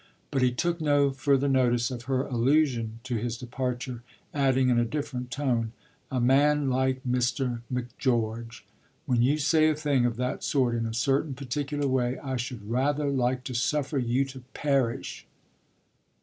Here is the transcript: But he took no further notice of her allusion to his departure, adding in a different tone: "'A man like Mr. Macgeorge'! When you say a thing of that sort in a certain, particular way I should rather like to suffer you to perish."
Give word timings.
But 0.31 0.41
he 0.41 0.51
took 0.51 0.81
no 0.81 1.11
further 1.11 1.47
notice 1.47 1.91
of 1.91 2.05
her 2.05 2.25
allusion 2.25 2.99
to 3.03 3.17
his 3.17 3.37
departure, 3.37 4.01
adding 4.33 4.69
in 4.69 4.79
a 4.79 4.83
different 4.83 5.29
tone: 5.29 5.73
"'A 6.09 6.19
man 6.19 6.71
like 6.71 7.01
Mr. 7.07 7.61
Macgeorge'! 7.71 8.63
When 9.05 9.21
you 9.21 9.37
say 9.37 9.69
a 9.69 9.75
thing 9.75 10.07
of 10.07 10.17
that 10.17 10.43
sort 10.43 10.73
in 10.73 10.87
a 10.87 10.93
certain, 10.95 11.35
particular 11.35 11.87
way 11.87 12.17
I 12.17 12.35
should 12.37 12.67
rather 12.67 13.11
like 13.11 13.43
to 13.43 13.53
suffer 13.53 13.99
you 13.99 14.25
to 14.25 14.39
perish." 14.55 15.27